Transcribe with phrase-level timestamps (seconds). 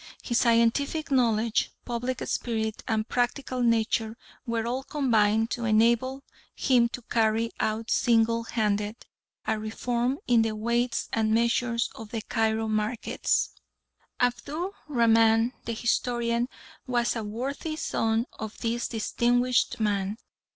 [0.23, 6.23] His scientific knowledge, public spirit, and practical nature were all combined to enable
[6.55, 9.05] him to carry out single handed
[9.45, 13.51] a reform in the weights and measures of the Cairo markets.
[14.19, 16.49] Abdu Rahman, the historian,
[16.87, 20.17] was a worthy son of this distinguished man.